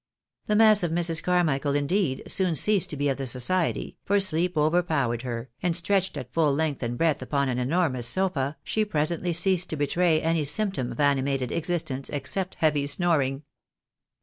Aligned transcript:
The 0.47 0.55
massive 0.55 0.89
Mrs. 0.89 1.21
Carmichael, 1.21 1.75
indeed, 1.75 2.23
soon 2.27 2.55
ceased 2.55 2.89
to 2.89 2.97
be 2.97 3.07
of 3.07 3.17
the 3.17 3.27
society, 3.27 3.97
for 4.03 4.19
sleep 4.19 4.57
overpowered 4.57 5.21
her, 5.21 5.51
and 5.61 5.75
stretched 5.75 6.17
at 6.17 6.33
fuU 6.33 6.57
length 6.57 6.81
and 6.81 6.97
breadth 6.97 7.21
upon 7.21 7.49
an 7.49 7.59
enormous 7.59 8.07
sofa, 8.07 8.57
she 8.63 8.83
presently 8.83 9.31
ceased 9.31 9.69
to 9.69 9.75
betray 9.75 10.19
any 10.19 10.43
symptom 10.43 10.91
of 10.91 10.99
animated 10.99 11.51
existence, 11.51 12.09
except 12.09 12.55
heavy 12.55 12.87
snoring. 12.87 13.43